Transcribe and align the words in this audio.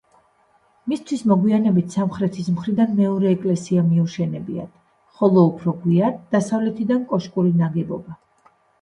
მისთვის 0.93 1.19
მოგვიანებით 1.31 1.97
სამხრეთის 1.97 2.47
მხრიდან 2.55 2.97
მეორე 3.01 3.31
ეკლესია 3.35 3.85
მიუშენებიათ, 3.91 4.75
ხოლო 5.21 5.47
უფრო 5.53 5.79
გვიან 5.87 6.21
დასავლეთიდან 6.37 7.09
კოშკური 7.17 7.59
ნაგებობა. 7.65 8.23